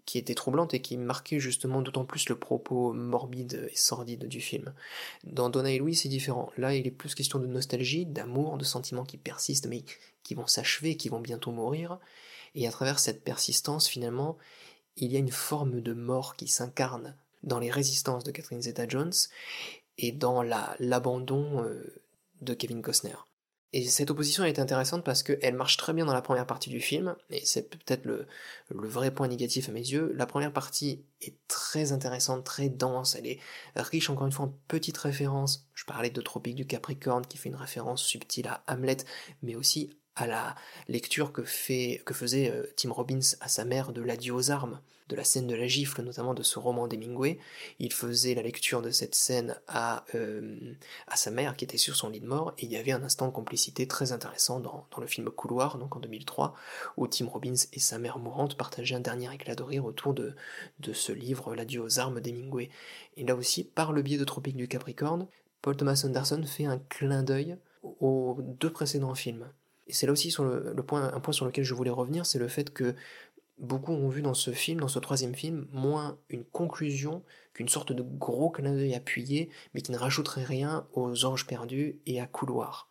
qui 0.06 0.18
était 0.18 0.36
troublante 0.36 0.72
et 0.72 0.80
qui 0.80 0.96
marquait 0.96 1.40
justement 1.40 1.82
d'autant 1.82 2.04
plus 2.04 2.28
le 2.28 2.38
propos 2.38 2.92
morbide 2.92 3.68
et 3.72 3.76
sordide 3.76 4.28
du 4.28 4.40
film. 4.40 4.72
Dans 5.24 5.50
Donna 5.50 5.72
et 5.72 5.78
Louis, 5.78 5.96
c'est 5.96 6.08
différent. 6.08 6.52
Là, 6.56 6.74
il 6.76 6.86
est 6.86 6.92
plus 6.92 7.16
question 7.16 7.40
de 7.40 7.46
nostalgie, 7.48 8.06
d'amour, 8.06 8.56
de 8.56 8.64
sentiments 8.64 9.04
qui 9.04 9.16
persistent 9.16 9.66
mais 9.66 9.82
qui 10.22 10.34
vont 10.34 10.46
s'achever, 10.46 10.96
qui 10.96 11.08
vont 11.08 11.18
bientôt 11.18 11.50
mourir. 11.50 11.98
Et 12.54 12.68
à 12.68 12.70
travers 12.70 13.00
cette 13.00 13.24
persistance, 13.24 13.88
finalement, 13.88 14.38
il 14.96 15.12
y 15.12 15.16
a 15.16 15.18
une 15.18 15.32
forme 15.32 15.80
de 15.80 15.92
mort 15.92 16.36
qui 16.36 16.46
s'incarne 16.46 17.16
dans 17.42 17.58
les 17.58 17.70
résistances 17.70 18.24
de 18.24 18.30
Catherine 18.30 18.62
Zeta-Jones 18.62 19.12
et 19.98 20.12
dans 20.12 20.42
l'abandon 20.42 21.62
euh, 21.62 22.02
de 22.40 22.54
Kevin 22.54 22.82
Costner. 22.82 23.16
Et 23.72 23.84
cette 23.84 24.10
opposition 24.10 24.44
est 24.44 24.58
intéressante 24.58 25.04
parce 25.04 25.22
qu'elle 25.22 25.54
marche 25.54 25.76
très 25.76 25.92
bien 25.92 26.06
dans 26.06 26.14
la 26.14 26.22
première 26.22 26.46
partie 26.46 26.70
du 26.70 26.80
film, 26.80 27.14
et 27.30 27.44
c'est 27.44 27.68
peut-être 27.68 28.04
le, 28.06 28.26
vrai 28.70 29.10
point 29.10 29.28
négatif 29.28 29.68
à 29.68 29.72
mes 29.72 29.80
yeux. 29.80 30.12
La 30.14 30.24
première 30.24 30.52
partie 30.52 31.04
est 31.20 31.36
très 31.48 31.92
intéressante, 31.92 32.44
très 32.44 32.68
dense, 32.68 33.16
elle 33.16 33.26
est 33.26 33.40
riche 33.74 34.08
encore 34.08 34.26
une 34.26 34.32
fois 34.32 34.46
en 34.46 34.54
petites 34.68 34.96
références. 34.96 35.66
Je 35.74 35.84
parlais 35.84 36.10
de 36.10 36.22
Tropique 36.22 36.54
du 36.54 36.66
Capricorne 36.66 37.26
qui 37.26 37.38
fait 37.38 37.48
une 37.48 37.56
référence 37.56 38.02
subtile 38.02 38.46
à 38.46 38.62
Hamlet, 38.66 38.98
mais 39.42 39.56
aussi 39.56 39.90
à 40.16 40.26
la 40.26 40.54
lecture 40.88 41.32
que, 41.32 41.44
faisait 41.44 42.50
euh, 42.50 42.64
Tim 42.76 42.90
Robbins 42.90 43.20
à 43.40 43.48
sa 43.48 43.64
mère 43.64 43.92
de 43.92 44.00
L'adieu 44.00 44.34
aux 44.34 44.50
armes, 44.50 44.80
de 45.08 45.14
la 45.14 45.24
scène 45.24 45.46
de 45.46 45.54
la 45.54 45.68
gifle, 45.68 46.02
notamment 46.02 46.34
de 46.34 46.42
ce 46.42 46.58
roman 46.58 46.88
d'Hemingway. 46.88 47.38
Il 47.78 47.92
faisait 47.92 48.34
la 48.34 48.42
lecture 48.42 48.82
de 48.82 48.90
cette 48.90 49.14
scène 49.14 49.56
à, 49.68 50.04
euh, 50.14 50.74
sa 51.14 51.30
mère 51.30 51.54
qui 51.54 51.64
était 51.64 51.78
sur 51.78 51.94
son 51.94 52.08
lit 52.08 52.20
de 52.20 52.26
mort, 52.26 52.54
et 52.58 52.64
il 52.64 52.72
y 52.72 52.76
avait 52.76 52.92
un 52.92 53.02
instant 53.02 53.26
de 53.26 53.32
complicité 53.32 53.86
très 53.86 54.12
intéressant 54.12 54.58
dans, 54.58 54.86
dans 54.90 55.00
le 55.00 55.06
film 55.06 55.30
Couloir, 55.30 55.78
donc 55.78 55.94
en 55.94 56.00
2003, 56.00 56.54
où 56.96 57.06
Tim 57.06 57.28
Robbins 57.28 57.54
et 57.72 57.78
sa 57.78 57.98
mère 57.98 58.18
mourante 58.18 58.56
partageaient 58.56 58.96
un 58.96 59.00
dernier 59.00 59.32
éclat 59.32 59.54
de 59.54 59.62
rire 59.62 59.84
autour 59.84 60.14
de, 60.14 60.34
de 60.80 60.92
ce 60.92 61.12
livre, 61.12 61.54
L'adieu 61.54 61.82
aux 61.82 61.98
armes 61.98 62.20
d'Hemingway. 62.20 62.70
Et 63.16 63.24
là 63.24 63.36
aussi, 63.36 63.64
par 63.64 63.92
le 63.92 64.02
biais 64.02 64.18
de 64.18 64.24
Tropique 64.24 64.56
du 64.56 64.66
Capricorne, 64.66 65.28
Paul 65.62 65.76
Thomas 65.76 66.02
Anderson 66.04 66.42
fait 66.46 66.66
un 66.66 66.78
clin 66.78 67.22
d'œil 67.22 67.56
aux 68.00 68.38
deux 68.40 68.72
précédents 68.72 69.14
films. 69.14 69.48
Et 69.86 69.92
c'est 69.92 70.06
là 70.06 70.12
aussi 70.12 70.30
sur 70.30 70.44
le, 70.44 70.74
point, 70.82 71.12
un 71.12 71.20
point 71.20 71.32
sur 71.32 71.46
lequel 71.46 71.64
je 71.64 71.74
voulais 71.74 71.90
revenir, 71.90 72.26
c'est 72.26 72.38
le 72.38 72.48
fait 72.48 72.72
que 72.72 72.94
beaucoup 73.58 73.92
ont 73.92 74.08
vu 74.08 74.22
dans 74.22 74.34
ce 74.34 74.50
film, 74.52 74.80
dans 74.80 74.88
ce 74.88 74.98
troisième 74.98 75.34
film, 75.34 75.66
moins 75.72 76.18
une 76.28 76.44
conclusion 76.44 77.22
qu'une 77.54 77.68
sorte 77.68 77.92
de 77.92 78.02
gros 78.02 78.50
clin 78.50 78.72
d'œil 78.72 78.94
appuyé, 78.94 79.48
mais 79.74 79.80
qui 79.80 79.92
ne 79.92 79.98
rajouterait 79.98 80.44
rien 80.44 80.86
aux 80.92 81.24
Anges 81.24 81.46
perdus 81.46 81.98
et 82.06 82.20
à 82.20 82.26
Couloir. 82.26 82.90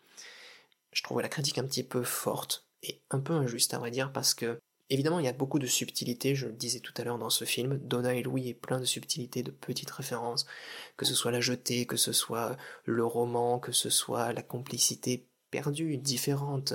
Je 0.91 1.03
trouvais 1.03 1.23
la 1.23 1.29
critique 1.29 1.57
un 1.57 1.65
petit 1.65 1.83
peu 1.83 2.03
forte 2.03 2.65
et 2.81 3.01
un 3.11 3.19
peu 3.19 3.33
injuste 3.33 3.73
à 3.73 3.79
vrai 3.79 3.91
dire 3.91 4.11
parce 4.11 4.33
que 4.33 4.59
Évidemment, 4.91 5.17
il 5.17 5.25
y 5.25 5.29
a 5.29 5.33
beaucoup 5.33 5.57
de 5.57 5.65
subtilités, 5.65 6.35
je 6.35 6.45
le 6.45 6.53
disais 6.53 6.79
tout 6.79 6.93
à 6.97 7.03
l'heure 7.03 7.17
dans 7.17 7.31
ce 7.31 7.43
film. 7.43 7.79
Donna 7.79 8.13
et 8.13 8.21
Louis 8.21 8.49
est 8.49 8.53
plein 8.53 8.79
de 8.79 8.85
subtilités, 8.85 9.41
de 9.41 9.49
petites 9.49 9.89
références, 9.89 10.45
que 10.95 11.05
ce 11.05 11.15
soit 11.15 11.31
la 11.31 11.41
jetée, 11.41 11.87
que 11.87 11.97
ce 11.97 12.11
soit 12.11 12.55
le 12.83 13.03
roman, 13.03 13.57
que 13.57 13.71
ce 13.71 13.89
soit 13.89 14.31
la 14.31 14.43
complicité 14.43 15.25
perdues, 15.55 15.97
différentes, 15.97 16.73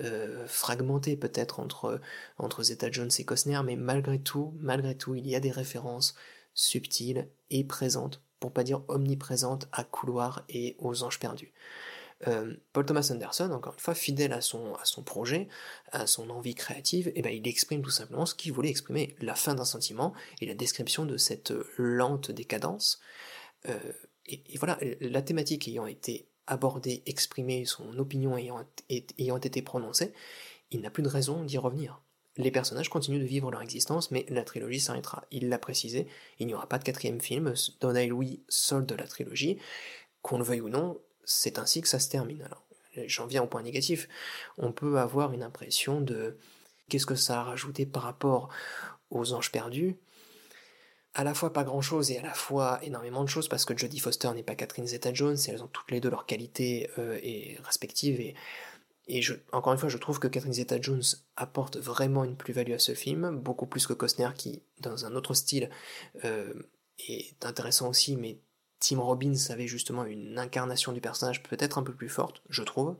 euh, 0.00 0.46
peut-être 1.20 1.60
entre, 1.60 2.00
entre 2.38 2.62
Zeta 2.62 2.90
Jones 2.90 3.10
et 3.18 3.24
Costner, 3.24 3.60
mais 3.64 3.76
malgré 3.76 4.20
tout, 4.20 4.54
malgré 4.60 4.94
tout, 4.96 5.14
il 5.16 5.26
y 5.26 5.34
a 5.34 5.40
des 5.40 5.50
références 5.50 6.14
subtiles 6.54 7.28
et 7.50 7.64
présentes, 7.64 8.22
pour 8.38 8.52
pas 8.52 8.62
dire 8.62 8.82
omniprésentes, 8.88 9.68
à 9.72 9.82
Couloir 9.82 10.44
et 10.48 10.76
aux 10.78 11.02
Anges 11.02 11.18
perdus. 11.18 11.52
Euh, 12.28 12.54
Paul 12.72 12.86
Thomas 12.86 13.10
Anderson, 13.12 13.50
encore 13.50 13.74
une 13.74 13.80
fois, 13.80 13.94
fidèle 13.94 14.32
à 14.32 14.40
son, 14.40 14.74
à 14.74 14.84
son 14.84 15.02
projet, 15.02 15.48
à 15.90 16.06
son 16.06 16.30
envie 16.30 16.54
créative, 16.54 17.10
eh 17.14 17.22
ben, 17.22 17.32
il 17.32 17.48
exprime 17.48 17.82
tout 17.82 17.90
simplement 17.90 18.26
ce 18.26 18.34
qu'il 18.34 18.52
voulait 18.52 18.68
exprimer, 18.68 19.16
la 19.20 19.34
fin 19.34 19.54
d'un 19.54 19.64
sentiment 19.64 20.12
et 20.40 20.46
la 20.46 20.54
description 20.54 21.04
de 21.04 21.16
cette 21.16 21.52
lente 21.78 22.30
décadence. 22.30 23.00
Euh, 23.68 23.78
et, 24.26 24.42
voilà, 24.58 24.78
la 25.00 25.22
thématique 25.22 25.66
ayant 25.66 25.86
été 25.86 26.29
abordé, 26.50 27.02
exprimé, 27.06 27.64
son 27.64 27.98
opinion 27.98 28.36
ayant, 28.36 28.64
été 28.88 29.62
prononcée, 29.62 30.12
il 30.70 30.80
n'a 30.82 30.90
plus 30.90 31.02
de 31.02 31.08
raison 31.08 31.44
d'y 31.44 31.58
revenir. 31.58 32.02
Les 32.36 32.50
personnages 32.50 32.88
continuent 32.88 33.20
de 33.20 33.24
vivre 33.24 33.50
leur 33.50 33.62
existence, 33.62 34.10
mais 34.10 34.26
la 34.28 34.44
trilogie 34.44 34.80
s'arrêtera. 34.80 35.24
Il 35.30 35.48
l'a 35.48 35.58
précisé, 35.58 36.06
il 36.38 36.46
n'y 36.46 36.54
aura 36.54 36.68
pas 36.68 36.78
de 36.78 36.84
quatrième 36.84 37.20
film, 37.20 37.54
Donna 37.80 38.02
et 38.02 38.08
Louis 38.08 38.42
solde 38.48 38.92
la 38.92 39.06
trilogie, 39.06 39.58
qu'on 40.22 40.38
le 40.38 40.44
veuille 40.44 40.60
ou 40.60 40.68
non, 40.68 41.00
c'est 41.24 41.58
ainsi 41.58 41.80
que 41.80 41.88
ça 41.88 41.98
se 41.98 42.10
termine. 42.10 42.48
J'en 43.06 43.26
viens 43.26 43.42
au 43.42 43.46
point 43.46 43.62
négatif. 43.62 44.08
On 44.58 44.72
peut 44.72 44.98
avoir 44.98 45.32
une 45.32 45.42
impression 45.42 46.00
de 46.00 46.36
qu'est-ce 46.88 47.06
que 47.06 47.14
ça 47.14 47.40
a 47.40 47.44
rajouté 47.44 47.86
par 47.86 48.02
rapport 48.02 48.48
aux 49.10 49.32
anges 49.32 49.52
perdus? 49.52 49.96
À 51.14 51.24
la 51.24 51.34
fois 51.34 51.52
pas 51.52 51.64
grand 51.64 51.80
chose 51.80 52.10
et 52.10 52.18
à 52.18 52.22
la 52.22 52.34
fois 52.34 52.78
énormément 52.82 53.24
de 53.24 53.28
choses 53.28 53.48
parce 53.48 53.64
que 53.64 53.76
Jodie 53.76 53.98
Foster 53.98 54.30
n'est 54.34 54.42
pas 54.42 54.54
Catherine 54.54 54.86
Zeta-Jones 54.86 55.36
et 55.46 55.50
elles 55.50 55.62
ont 55.62 55.68
toutes 55.68 55.90
les 55.90 56.00
deux 56.00 56.10
leurs 56.10 56.26
qualités 56.26 56.88
euh, 56.98 57.18
et 57.22 57.58
respectives 57.64 58.20
et 58.20 58.34
et 59.12 59.22
je, 59.22 59.34
encore 59.50 59.72
une 59.72 59.78
fois, 59.78 59.88
je 59.88 59.98
trouve 59.98 60.20
que 60.20 60.28
Catherine 60.28 60.52
Zeta-Jones 60.52 61.02
apporte 61.34 61.78
vraiment 61.78 62.22
une 62.22 62.36
plus-value 62.36 62.74
à 62.74 62.78
ce 62.78 62.94
film, 62.94 63.40
beaucoup 63.40 63.66
plus 63.66 63.88
que 63.88 63.92
Costner 63.92 64.28
qui, 64.36 64.62
dans 64.78 65.04
un 65.04 65.16
autre 65.16 65.34
style, 65.34 65.68
euh, 66.24 66.54
est 67.08 67.44
intéressant 67.44 67.88
aussi, 67.88 68.16
mais 68.16 68.38
Tim 68.78 69.00
Robbins 69.00 69.34
avait 69.48 69.66
justement 69.66 70.04
une 70.04 70.38
incarnation 70.38 70.92
du 70.92 71.00
personnage 71.00 71.42
peut-être 71.42 71.78
un 71.78 71.82
peu 71.82 71.92
plus 71.92 72.08
forte, 72.08 72.42
je 72.50 72.62
trouve. 72.62 72.96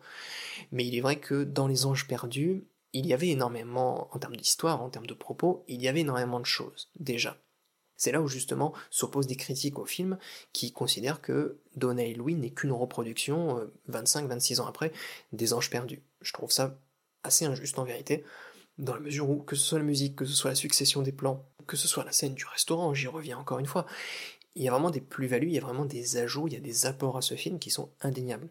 Mais 0.73 0.85
il 0.85 0.97
est 0.97 1.01
vrai 1.01 1.21
que 1.21 1.45
dans 1.45 1.69
Les 1.69 1.87
Anges 1.87 2.09
Perdus, 2.09 2.65
il 2.93 3.07
y 3.07 3.15
avait 3.15 3.29
énormément, 3.29 4.09
en 4.13 4.19
termes 4.19 4.37
d'histoire, 4.37 4.83
en 4.83 4.91
termes 4.91 5.07
de 5.07 5.15
propos, 5.15 5.65
il 5.69 5.81
y 5.81 5.87
avait 5.87 6.01
énormément 6.01 6.41
de 6.41 6.47
choses, 6.47 6.91
déjà. 6.99 7.37
C'est 8.01 8.13
là 8.13 8.23
où 8.23 8.29
justement 8.29 8.73
s'opposent 8.89 9.27
des 9.27 9.37
critiques 9.37 9.79
au 9.79 9.85
film 9.85 10.17
qui 10.55 10.73
considèrent 10.73 11.21
que 11.21 11.59
Donna 11.77 12.03
et 12.03 12.15
Louis 12.15 12.35
n'est 12.35 12.49
qu'une 12.49 12.73
reproduction, 12.73 13.71
25-26 13.91 14.55
euh, 14.55 14.63
ans 14.63 14.67
après, 14.67 14.91
des 15.35 15.53
Anges 15.53 15.69
Perdus. 15.69 16.01
Je 16.23 16.33
trouve 16.33 16.51
ça 16.51 16.79
assez 17.25 17.45
injuste 17.45 17.79
en 17.79 17.85
vérité, 17.85 18.25
dans 18.79 18.95
la 18.95 19.01
mesure 19.01 19.29
où, 19.29 19.43
que 19.43 19.55
ce 19.55 19.63
soit 19.63 19.79
la 19.79 19.85
musique, 19.85 20.17
que 20.17 20.25
ce 20.25 20.33
soit 20.33 20.49
la 20.49 20.57
succession 20.57 21.03
des 21.03 21.13
plans, 21.13 21.45
que 21.67 21.77
ce 21.77 21.87
soit 21.87 22.03
la 22.03 22.13
scène 22.13 22.33
du 22.33 22.47
restaurant, 22.47 22.95
j'y 22.95 23.07
reviens 23.07 23.37
encore 23.37 23.59
une 23.59 23.67
fois, 23.67 23.85
il 24.55 24.63
y 24.63 24.69
a 24.69 24.71
vraiment 24.71 24.91
des 24.91 25.03
plus-values, 25.03 25.49
il 25.49 25.55
y 25.55 25.59
a 25.59 25.63
vraiment 25.63 25.85
des 25.85 26.17
ajouts, 26.17 26.49
il 26.49 26.55
y 26.55 26.57
a 26.57 26.61
des 26.61 26.87
apports 26.87 27.19
à 27.19 27.23
ce 27.23 27.35
film 27.35 27.59
qui 27.59 27.69
sont 27.69 27.91
indéniables. 28.01 28.49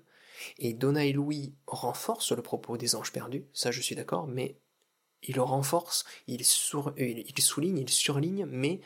Et 0.60 0.74
Donna 0.74 1.06
et 1.06 1.12
Louis 1.12 1.56
renforcent 1.66 2.34
le 2.34 2.44
propos 2.44 2.78
des 2.78 2.94
anges 2.94 3.12
perdus, 3.12 3.46
ça 3.54 3.72
je 3.72 3.82
suis 3.82 3.96
d'accord, 3.96 4.28
mais 4.28 4.60
il 5.24 5.38
le 5.38 5.42
renforce, 5.42 6.06
il, 6.28 6.42
il 6.42 7.42
souligne, 7.42 7.80
il 7.80 7.90
surligne, 7.90 8.46
mais 8.46 8.80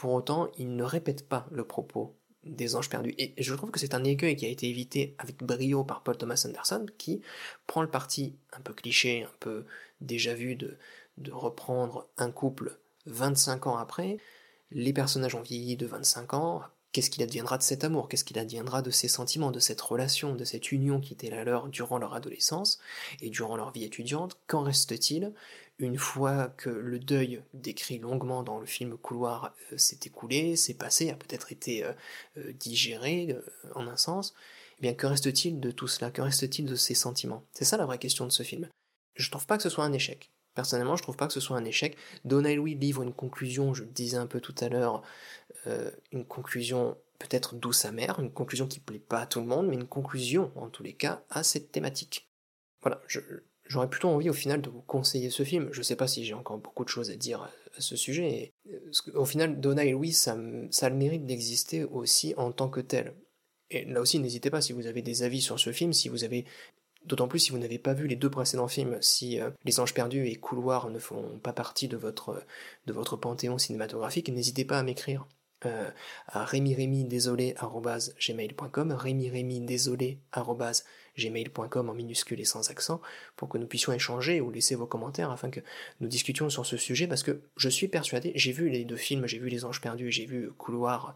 pour 0.00 0.14
autant, 0.14 0.50
il 0.56 0.76
ne 0.76 0.82
répète 0.82 1.28
pas 1.28 1.46
le 1.50 1.62
propos 1.62 2.16
des 2.42 2.74
anges 2.74 2.88
perdus. 2.88 3.14
Et 3.18 3.34
je 3.36 3.54
trouve 3.54 3.70
que 3.70 3.78
c'est 3.78 3.92
un 3.92 4.02
écueil 4.02 4.34
qui 4.34 4.46
a 4.46 4.48
été 4.48 4.66
évité 4.66 5.14
avec 5.18 5.42
brio 5.42 5.84
par 5.84 6.02
Paul 6.02 6.16
Thomas 6.16 6.42
Anderson, 6.46 6.86
qui 6.96 7.20
prend 7.66 7.82
le 7.82 7.90
parti 7.90 8.34
un 8.54 8.62
peu 8.62 8.72
cliché, 8.72 9.24
un 9.24 9.36
peu 9.40 9.66
déjà 10.00 10.32
vu 10.32 10.56
de, 10.56 10.78
reprendre 11.30 12.08
un 12.16 12.30
couple 12.30 12.78
25 13.04 13.66
ans 13.66 13.76
après. 13.76 14.16
Les 14.70 14.94
personnages 14.94 15.34
ont 15.34 15.42
vieilli 15.42 15.76
de 15.76 15.84
25 15.84 16.32
ans, 16.32 16.62
Qu'est-ce 16.92 17.10
qu'il 17.10 17.22
adviendra 17.22 17.56
de 17.56 17.62
cet 17.62 17.84
amour? 17.84 18.08
Qu'est-ce 18.08 18.24
qu'il 18.24 18.38
adviendra 18.40 18.82
de 18.82 18.90
ces 18.90 19.06
sentiments, 19.06 19.52
de 19.52 19.60
cette 19.60 19.80
relation, 19.80 20.34
de 20.34 20.44
cette 20.44 20.72
union 20.72 20.98
qui 20.98 21.12
était 21.12 21.30
la 21.30 21.44
leur 21.44 21.68
durant 21.68 21.98
leur 21.98 22.14
adolescence 22.14 22.80
et 23.20 23.30
durant 23.30 23.56
leur 23.56 23.70
vie 23.70 23.84
étudiante? 23.84 24.36
Qu'en 24.48 24.62
reste-t-il? 24.62 25.32
Une 25.80 25.98
fois 25.98 26.48
que 26.56 26.68
le 26.68 26.98
deuil 26.98 27.42
décrit 27.54 27.98
longuement 27.98 28.42
dans 28.42 28.58
le 28.58 28.66
film 28.66 28.96
Couloir 28.96 29.54
euh, 29.72 29.78
s'est 29.78 29.98
écoulé, 30.04 30.54
s'est 30.54 30.74
passé, 30.74 31.10
a 31.10 31.16
peut-être 31.16 31.52
été 31.52 31.84
euh, 31.84 31.92
euh, 32.36 32.52
digéré 32.52 33.36
en 33.74 33.88
un 33.88 33.96
sens 33.96 34.34
Eh 34.78 34.82
bien, 34.82 34.94
que 34.94 35.06
reste-t-il 35.06 35.58
de 35.58 35.70
tout 35.70 35.88
cela? 35.88 36.10
Que 36.10 36.22
reste-t-il 36.22 36.66
de 36.66 36.76
ces 36.76 36.94
sentiments? 36.94 37.44
C'est 37.52 37.64
ça 37.64 37.78
la 37.78 37.86
vraie 37.86 37.98
question 37.98 38.26
de 38.26 38.32
ce 38.32 38.42
film. 38.42 38.68
Je 39.16 39.30
trouve 39.30 39.46
pas 39.46 39.56
que 39.56 39.62
ce 39.62 39.70
soit 39.70 39.84
un 39.84 39.92
échec. 39.92 40.30
Personnellement, 40.54 40.96
je 40.96 41.02
trouve 41.02 41.16
pas 41.16 41.26
que 41.26 41.32
ce 41.32 41.40
soit 41.40 41.56
un 41.56 41.64
échec. 41.64 41.96
Donna 42.24 42.54
Louis 42.54 42.74
livre 42.74 43.02
une 43.02 43.14
conclusion, 43.14 43.72
je 43.72 43.84
le 43.84 43.90
disais 43.90 44.16
un 44.16 44.26
peu 44.26 44.40
tout 44.40 44.54
à 44.60 44.68
l'heure, 44.68 45.02
une 46.12 46.24
conclusion 46.24 46.96
peut-être 47.18 47.54
douce 47.54 47.84
amère, 47.84 48.18
une 48.18 48.32
conclusion 48.32 48.66
qui 48.66 48.80
plaît 48.80 48.98
pas 48.98 49.20
à 49.20 49.26
tout 49.26 49.40
le 49.40 49.46
monde, 49.46 49.68
mais 49.68 49.76
une 49.76 49.86
conclusion, 49.86 50.50
en 50.56 50.68
tous 50.68 50.82
les 50.82 50.94
cas, 50.94 51.22
à 51.30 51.42
cette 51.42 51.70
thématique. 51.70 52.28
Voilà, 52.82 53.00
j'aurais 53.70 53.88
plutôt 53.88 54.08
envie 54.08 54.28
au 54.28 54.34
final 54.34 54.60
de 54.60 54.68
vous 54.68 54.82
conseiller 54.82 55.30
ce 55.30 55.44
film. 55.44 55.68
Je 55.70 55.80
sais 55.80 55.94
pas 55.94 56.08
si 56.08 56.24
j'ai 56.24 56.34
encore 56.34 56.58
beaucoup 56.58 56.84
de 56.84 56.88
choses 56.88 57.10
à 57.10 57.16
dire 57.16 57.42
à, 57.42 57.80
ce 57.80 57.94
sujet. 57.94 58.52
Euh, 58.68 58.90
au 59.14 59.24
final, 59.24 59.60
Donna 59.60 59.84
et 59.84 59.92
Louis, 59.92 60.12
ça, 60.12 60.36
ça 60.70 60.86
a 60.86 60.88
le 60.90 60.96
mérite 60.96 61.24
d'exister 61.24 61.84
aussi 61.84 62.34
en 62.36 62.50
tant 62.50 62.68
que 62.68 62.80
tel. 62.80 63.14
Et 63.70 63.84
là 63.84 64.00
aussi, 64.00 64.18
n'hésitez 64.18 64.50
pas 64.50 64.60
si 64.60 64.72
vous 64.72 64.88
avez 64.88 65.02
des 65.02 65.22
avis 65.22 65.40
sur 65.40 65.60
ce 65.60 65.72
film, 65.72 65.92
si 65.92 66.08
vous 66.08 66.24
avez 66.24 66.44
D'autant 67.06 67.28
plus 67.28 67.38
si 67.38 67.50
vous 67.50 67.56
n'avez 67.56 67.78
pas 67.78 67.94
vu 67.94 68.06
les 68.06 68.14
deux 68.14 68.28
précédents 68.28 68.68
films, 68.68 68.98
si 69.00 69.40
euh, 69.40 69.48
Les 69.64 69.80
Anges 69.80 69.94
Perdus 69.94 70.26
et 70.26 70.36
Couloir 70.36 70.90
ne 70.90 70.98
font 70.98 71.38
pas 71.38 71.54
partie 71.54 71.88
de 71.88 71.96
votre 71.96 73.16
panthéon 73.16 73.56
cinématographique, 73.56 74.28
n'hésitez 74.28 74.66
pas 74.66 74.78
à 74.78 74.82
m'écrire 74.82 75.26
euh, 75.66 75.90
à 76.28 76.46
gmail.com 76.46 77.24
gmail.com 81.20 81.88
en 81.88 81.94
minuscule 81.94 82.40
et 82.40 82.44
sans 82.44 82.70
accent, 82.70 83.00
pour 83.36 83.48
que 83.48 83.58
nous 83.58 83.66
puissions 83.66 83.92
échanger 83.92 84.40
ou 84.40 84.50
laisser 84.50 84.74
vos 84.74 84.86
commentaires 84.86 85.30
afin 85.30 85.50
que 85.50 85.60
nous 86.00 86.08
discutions 86.08 86.50
sur 86.50 86.66
ce 86.66 86.76
sujet, 86.76 87.06
parce 87.06 87.22
que 87.22 87.42
je 87.56 87.68
suis 87.68 87.88
persuadé, 87.88 88.32
j'ai 88.34 88.52
vu 88.52 88.68
les 88.70 88.84
deux 88.84 88.96
films, 88.96 89.26
j'ai 89.26 89.38
vu 89.38 89.48
Les 89.48 89.64
Anges 89.64 89.80
Perdus, 89.80 90.10
j'ai 90.10 90.26
vu 90.26 90.50
Couloir 90.52 91.14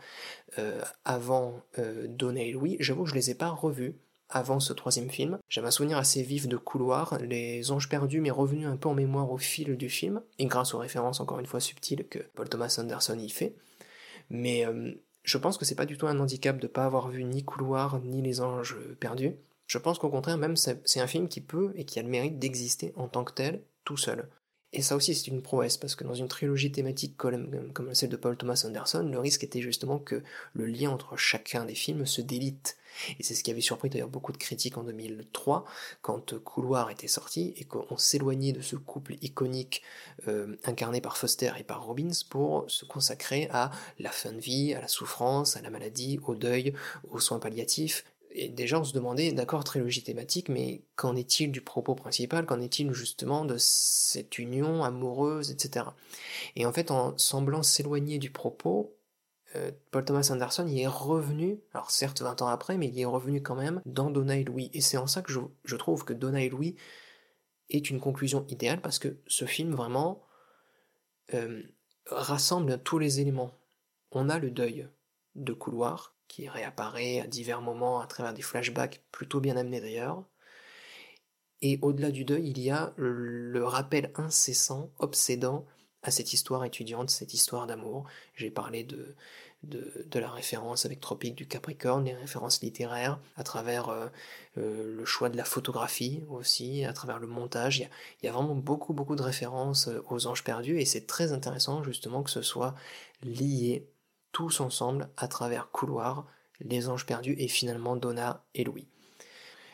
euh, 0.58 0.80
avant 1.04 1.60
euh, 1.78 2.06
et 2.36 2.52
Louis, 2.52 2.76
j'avoue 2.80 3.04
que 3.04 3.10
je 3.10 3.14
les 3.14 3.30
ai 3.30 3.34
pas 3.34 3.50
revus, 3.50 3.96
avant 4.30 4.58
ce 4.58 4.72
troisième 4.72 5.10
film. 5.10 5.38
J'avais 5.48 5.68
un 5.68 5.70
souvenir 5.70 5.98
assez 5.98 6.22
vif 6.22 6.48
de 6.48 6.56
couloir, 6.56 7.18
Les 7.20 7.70
Anges 7.70 7.88
Perdus 7.88 8.20
m'est 8.20 8.30
revenu 8.30 8.66
un 8.66 8.76
peu 8.76 8.88
en 8.88 8.94
mémoire 8.94 9.30
au 9.30 9.38
fil 9.38 9.76
du 9.76 9.88
film, 9.88 10.22
et 10.38 10.46
grâce 10.46 10.74
aux 10.74 10.78
références 10.78 11.20
encore 11.20 11.38
une 11.38 11.46
fois 11.46 11.60
subtiles 11.60 12.06
que 12.08 12.18
Paul 12.34 12.48
Thomas 12.48 12.76
Anderson 12.78 13.18
y 13.18 13.28
fait. 13.28 13.54
Mais 14.34 14.66
euh, 14.66 14.92
je 15.22 15.38
pense 15.38 15.56
que 15.56 15.64
c'est 15.64 15.76
pas 15.76 15.86
du 15.86 15.96
tout 15.96 16.06
un 16.06 16.18
handicap 16.18 16.58
de 16.58 16.66
pas 16.66 16.84
avoir 16.84 17.08
vu 17.08 17.24
ni 17.24 17.44
Couloir 17.44 18.00
ni 18.00 18.20
Les 18.20 18.40
Anges 18.40 18.76
Perdus. 18.98 19.36
Je 19.66 19.78
pense 19.78 19.98
qu'au 19.98 20.10
contraire, 20.10 20.36
même 20.36 20.56
c'est 20.56 21.00
un 21.00 21.06
film 21.06 21.28
qui 21.28 21.40
peut 21.40 21.72
et 21.76 21.84
qui 21.84 21.98
a 21.98 22.02
le 22.02 22.08
mérite 22.08 22.38
d'exister 22.38 22.92
en 22.96 23.08
tant 23.08 23.24
que 23.24 23.32
tel, 23.32 23.62
tout 23.84 23.96
seul. 23.96 24.28
Et 24.76 24.82
ça 24.82 24.96
aussi, 24.96 25.14
c'est 25.14 25.28
une 25.28 25.40
prouesse, 25.40 25.76
parce 25.76 25.94
que 25.94 26.02
dans 26.02 26.14
une 26.14 26.26
trilogie 26.26 26.72
thématique 26.72 27.16
comme, 27.16 27.48
celle 27.92 28.08
de 28.08 28.16
Paul 28.16 28.36
Thomas 28.36 28.64
Anderson, 28.66 29.08
le 29.08 29.20
risque 29.20 29.44
était 29.44 29.60
justement 29.60 30.00
que 30.00 30.20
le 30.52 30.66
lien 30.66 30.90
entre 30.90 31.16
chacun 31.16 31.64
des 31.64 31.76
films 31.76 32.06
se 32.06 32.20
délite. 32.20 32.76
Et 33.20 33.22
c'est 33.22 33.36
ce 33.36 33.44
qui 33.44 33.52
avait 33.52 33.60
surpris 33.60 33.88
d'ailleurs 33.88 34.08
beaucoup 34.08 34.32
de 34.32 34.36
critiques 34.36 34.76
en 34.76 34.82
2003, 34.82 35.64
quand 36.02 36.36
Couloir 36.40 36.90
était 36.90 37.06
sorti, 37.06 37.54
et 37.56 37.64
qu'on 37.64 37.96
s'éloignait 37.96 38.52
de 38.52 38.62
ce 38.62 38.74
couple 38.74 39.14
iconique 39.22 39.82
euh, 40.26 40.56
incarné 40.64 41.00
par 41.00 41.18
Foster 41.18 41.52
et 41.56 41.62
par 41.62 41.84
Robbins 41.84 42.10
pour 42.28 42.64
se 42.66 42.84
consacrer 42.84 43.48
à 43.52 43.70
la 44.00 44.10
fin 44.10 44.32
de 44.32 44.40
vie, 44.40 44.74
à 44.74 44.80
la 44.80 44.88
souffrance, 44.88 45.56
à 45.56 45.62
la 45.62 45.70
maladie, 45.70 46.18
au 46.26 46.34
deuil, 46.34 46.74
aux 47.12 47.20
soins 47.20 47.38
palliatifs, 47.38 48.04
et 48.34 48.48
déjà 48.48 48.80
on 48.80 48.84
se 48.84 48.92
demandait, 48.92 49.32
d'accord, 49.32 49.62
trilogie 49.62 50.02
thématique, 50.02 50.48
mais 50.48 50.82
qu'en 50.96 51.14
est-il 51.14 51.52
du 51.52 51.60
propos 51.60 51.94
principal? 51.94 52.44
Qu'en 52.46 52.60
est-il 52.60 52.92
justement 52.92 53.44
de 53.44 53.56
cette 53.58 54.38
union 54.38 54.82
amoureuse, 54.82 55.52
etc. 55.52 55.86
Et 56.56 56.66
en 56.66 56.72
fait, 56.72 56.90
en 56.90 57.16
semblant 57.16 57.62
s'éloigner 57.62 58.18
du 58.18 58.30
propos, 58.30 58.96
euh, 59.54 59.70
Paul 59.92 60.04
Thomas 60.04 60.28
Anderson 60.32 60.66
y 60.66 60.80
est 60.80 60.88
revenu, 60.88 61.60
alors 61.72 61.92
certes 61.92 62.22
20 62.22 62.42
ans 62.42 62.48
après, 62.48 62.76
mais 62.76 62.88
il 62.88 62.94
y 62.94 63.02
est 63.02 63.06
revenu 63.06 63.40
quand 63.40 63.54
même 63.54 63.80
dans 63.86 64.10
Donna 64.10 64.36
et 64.36 64.42
Louis. 64.42 64.68
Et 64.72 64.80
c'est 64.80 64.96
en 64.96 65.06
ça 65.06 65.22
que 65.22 65.32
je, 65.32 65.76
trouve 65.76 66.04
que 66.04 66.12
Donna 66.12 66.42
et 66.42 66.48
Louis 66.48 66.74
est 67.70 67.88
une 67.88 68.00
conclusion 68.00 68.44
idéale, 68.48 68.80
parce 68.80 68.98
que 68.98 69.16
ce 69.28 69.44
film 69.44 69.74
vraiment 69.74 70.24
euh, 71.34 71.62
rassemble 72.06 72.82
tous 72.82 72.98
les 72.98 73.20
éléments. 73.20 73.52
On 74.10 74.28
a 74.28 74.40
le 74.40 74.50
deuil 74.50 74.88
de 75.36 75.52
couloir, 75.52 76.13
qui 76.28 76.48
réapparaît 76.48 77.20
à 77.20 77.26
divers 77.26 77.60
moments 77.62 78.00
à 78.00 78.06
travers 78.06 78.34
des 78.34 78.42
flashbacks 78.42 79.02
plutôt 79.12 79.40
bien 79.40 79.56
amenés 79.56 79.80
d'ailleurs. 79.80 80.24
Et 81.62 81.78
au-delà 81.82 82.10
du 82.10 82.24
deuil, 82.24 82.50
il 82.50 82.60
y 82.60 82.70
a 82.70 82.92
le 82.96 83.64
rappel 83.64 84.12
incessant, 84.16 84.90
obsédant 84.98 85.66
à 86.04 86.10
cette 86.10 86.32
histoire 86.32 86.64
étudiante, 86.64 87.10
cette 87.10 87.34
histoire 87.34 87.66
d'amour. 87.66 88.04
J'ai 88.36 88.50
parlé 88.50 88.84
de, 88.84 89.16
la 90.12 90.30
référence 90.30 90.84
avec 90.84 91.00
Tropique 91.00 91.34
du 91.34 91.48
Capricorne, 91.48 92.04
les 92.04 92.14
références 92.14 92.60
littéraires, 92.60 93.18
à 93.36 93.42
travers 93.42 93.88
euh, 93.88 94.06
euh, 94.58 94.94
le 94.96 95.04
choix 95.06 95.30
de 95.30 95.36
la 95.36 95.44
photographie 95.44 96.22
aussi, 96.28 96.84
à 96.84 96.92
travers 96.92 97.18
le 97.18 97.26
montage. 97.26 97.78
Il 97.78 97.82
y, 97.82 97.84
a, 97.86 97.88
il 98.22 98.26
y 98.26 98.28
a 98.28 98.32
vraiment 98.32 98.54
beaucoup, 98.54 98.92
beaucoup 98.92 99.16
de 99.16 99.22
références 99.22 99.88
euh, 99.88 100.04
aux 100.10 100.26
anges 100.26 100.44
perdus 100.44 100.78
et 100.78 100.84
c'est 100.84 101.06
très 101.06 101.32
intéressant 101.32 101.82
justement 101.82 102.22
que 102.22 102.30
ce 102.30 102.42
soit 102.42 102.74
lié 103.22 103.88
tous 104.34 104.60
ensemble 104.60 105.08
à 105.16 105.28
travers 105.28 105.70
Couloir, 105.70 106.26
Les 106.60 106.88
Anges 106.88 107.06
Perdus 107.06 107.36
et 107.38 107.48
finalement 107.48 107.96
Donna 107.96 108.44
et 108.54 108.64
Louis. 108.64 108.86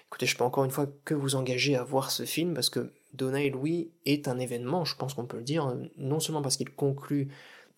Écoutez, 0.06 0.26
je 0.26 0.36
peux 0.36 0.44
encore 0.44 0.64
une 0.64 0.70
fois 0.70 0.86
que 1.04 1.14
vous 1.14 1.34
engager 1.34 1.76
à 1.76 1.82
voir 1.82 2.10
ce 2.10 2.24
film 2.24 2.52
parce 2.52 2.68
que 2.68 2.92
Donna 3.14 3.40
et 3.40 3.50
Louis 3.50 3.90
est 4.04 4.28
un 4.28 4.38
événement, 4.38 4.84
je 4.84 4.94
pense 4.96 5.14
qu'on 5.14 5.24
peut 5.24 5.38
le 5.38 5.44
dire, 5.44 5.74
non 5.96 6.20
seulement 6.20 6.42
parce 6.42 6.58
qu'il 6.58 6.70
conclut 6.70 7.28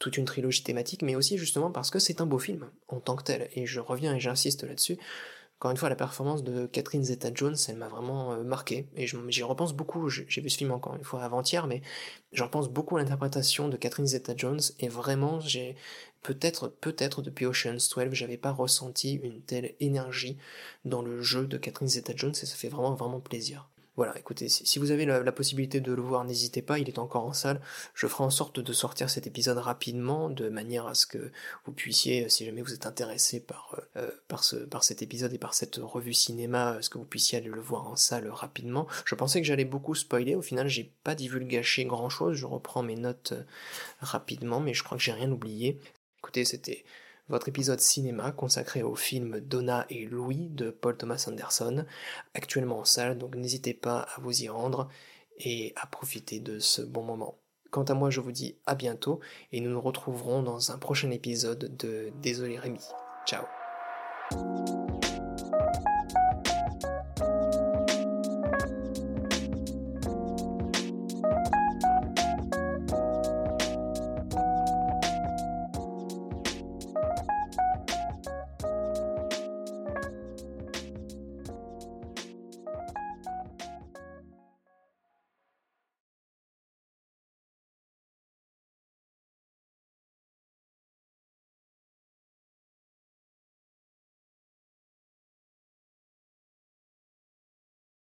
toute 0.01 0.17
une 0.17 0.25
trilogie 0.25 0.65
thématique, 0.65 1.03
mais 1.03 1.15
aussi 1.15 1.39
justement 1.39 1.71
parce 1.71 1.91
que 1.91 2.01
c'est 2.01 2.21
un 2.21 2.27
beau 2.27 2.41
film 2.41 2.69
en 2.89 2.99
tant 2.99 3.15
que 3.15 3.23
tel. 3.23 3.49
Et 3.55 3.65
je 3.65 3.79
reviens 3.79 4.17
et 4.17 4.21
j'insiste 4.21 4.65
là-dessus. 4.65 4.99
Encore 5.63 5.71
une 5.71 5.77
fois, 5.77 5.89
la 5.89 5.95
performance 5.95 6.43
de 6.43 6.67
Catherine 6.67 7.05
Zeta-Jones, 7.05 7.55
elle 7.69 7.77
m'a 7.77 7.87
vraiment 7.87 8.33
euh, 8.33 8.43
marqué, 8.43 8.89
et 8.97 9.07
j'y 9.07 9.43
repense 9.45 9.73
beaucoup, 9.75 10.09
j'ai 10.09 10.41
vu 10.41 10.51
ce 10.51 10.59
film 10.59 10.73
encore 10.73 10.97
une 10.97 11.05
fois 11.05 11.23
avant-hier, 11.23 11.69
mais 11.69 11.83
j'en 12.33 12.49
pense 12.49 12.69
beaucoup 12.69 12.97
à 12.97 13.01
l'interprétation 13.01 13.69
de 13.69 13.77
Catherine 13.77 14.09
Zeta-Jones, 14.09 14.59
et 14.81 14.89
vraiment, 14.89 15.39
j'ai 15.39 15.77
peut-être, 16.23 16.69
peut-être 16.69 17.23
depuis 17.23 17.47
Ocean's 17.47 17.89
12, 17.89 18.13
j'avais 18.13 18.37
pas 18.37 18.53
ressenti 18.53 19.15
une 19.15 19.41
telle 19.43 19.75
énergie 19.81 20.37
dans 20.85 21.03
le 21.03 21.23
jeu 21.23 21.47
de 21.47 21.59
Catherine 21.59 21.89
Zeta-Jones, 21.89 22.35
et 22.43 22.47
ça 22.47 22.57
fait 22.57 22.69
vraiment, 22.69 22.95
vraiment 22.95 23.21
plaisir. 23.21 23.69
Voilà, 23.97 24.19
écoutez, 24.19 24.49
si 24.49 24.79
vous 24.79 24.91
avez 24.91 25.05
la, 25.05 25.33
possibilité 25.33 25.81
de 25.81 25.93
le 25.93 26.01
voir, 26.01 26.25
n'hésitez 26.25 26.63
pas, 26.63 26.79
il 26.79 26.89
est 26.89 26.99
encore 26.99 27.27
en 27.27 27.35
salle. 27.35 27.61
Je 27.93 28.07
ferai 28.07 28.25
en 28.25 28.31
sorte 28.31 28.59
de 28.59 28.73
sortir 28.73 29.11
cet 29.11 29.27
épisode 29.27 29.59
rapidement, 29.59 30.31
de 30.31 30.49
manière 30.49 30.87
à 30.87 30.95
ce 30.95 31.07
que 31.07 31.31
vous 31.67 31.73
puissiez, 31.73 32.31
si 32.31 32.47
jamais 32.47 32.63
vous 32.63 32.73
êtes 32.73 32.87
intéressé 32.87 33.39
par, 33.39 33.79
euh, 33.97 34.11
par, 34.29 34.45
ce, 34.45 34.57
par 34.57 34.83
cet 34.83 35.03
épisode 35.03 35.35
et 35.35 35.39
par 35.39 35.53
cette 35.53 35.77
revue 35.77 36.15
cinéma, 36.15 36.79
ce 36.81 36.89
que 36.89 36.97
vous 36.97 37.05
puissiez 37.05 37.37
aller 37.37 37.51
le 37.51 37.61
voir 37.61 37.87
en 37.87 37.97
salle 37.97 38.31
rapidement. 38.31 38.87
Je 39.05 39.15
pensais 39.15 39.43
que 39.43 39.47
j'allais 39.47 39.67
beaucoup 39.67 39.95
spoiler, 39.95 40.37
au 40.37 40.43
final 40.43 40.69
j'ai 40.69 40.91
pas 41.05 41.15
divulgaché 41.15 41.85
grand 41.85 42.09
chose, 42.09 42.35
je 42.35 42.47
reprends 42.47 42.83
mes 42.83 42.97
notes 42.97 43.33
euh, 43.33 43.43
rapidement, 44.01 44.61
mais 44.61 44.73
je 44.73 44.83
crois 44.83 44.97
que 44.97 45.05
j'ai 45.05 45.13
rien 45.13 45.31
oublié. 45.31 45.79
Écoutez, 46.23 46.45
c'était 46.45 46.85
votre 47.29 47.49
épisode 47.49 47.81
cinéma 47.81 48.31
consacré 48.31 48.83
au 48.83 48.95
film 48.95 49.41
Donna 49.41 49.87
et 49.91 50.07
Louis 50.07 50.49
de 50.51 50.71
Paul 50.71 50.97
Thomas 50.97 51.25
Anderson, 51.29 51.85
actuellement 52.35 52.79
en 52.79 52.85
salle, 52.85 53.19
donc 53.19 53.35
n'hésitez 53.35 53.75
pas 53.75 54.07
à 54.15 54.21
vous 54.21 54.43
y 54.43 54.49
rendre 54.49 54.89
et 55.39 55.73
à 55.75 55.87
profiter 55.87 56.39
de 56.39 56.61
ce 56.61 56.81
bon 56.81 57.03
moment. 57.03 57.39
Quant 57.71 57.85
à 57.85 57.95
moi, 57.95 58.11
je 58.11 58.21
vous 58.21 58.33
dis 58.33 58.55
à 58.67 58.77
bientôt 58.77 59.19
et 59.51 59.61
nous 59.61 59.71
nous 59.71 59.81
retrouverons 59.81 60.43
dans 60.43 60.71
un 60.71 60.79
prochain 60.79 61.11
épisode 61.11 61.77
de 61.77 62.13
Désolé 62.23 62.59
Rémi. 62.59 62.85
Ciao 63.27 63.45